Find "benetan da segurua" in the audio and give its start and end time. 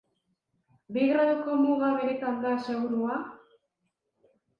1.97-3.19